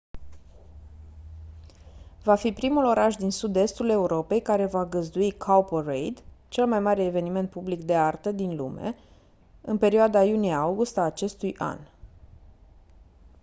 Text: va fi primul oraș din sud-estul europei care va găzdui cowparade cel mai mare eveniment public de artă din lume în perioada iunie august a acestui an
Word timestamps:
va 2.23 2.35
fi 2.35 2.51
primul 2.53 2.85
oraș 2.85 3.15
din 3.15 3.31
sud-estul 3.31 3.89
europei 3.89 4.41
care 4.41 4.65
va 4.65 4.85
găzdui 4.85 5.37
cowparade 5.37 6.21
cel 6.49 6.65
mai 6.67 6.79
mare 6.79 7.03
eveniment 7.03 7.49
public 7.49 7.83
de 7.83 7.95
artă 7.95 8.31
din 8.31 8.55
lume 8.55 8.95
în 9.61 9.77
perioada 9.77 10.23
iunie 10.23 10.53
august 10.53 10.97
a 10.97 11.01
acestui 11.01 11.57
an 11.57 11.77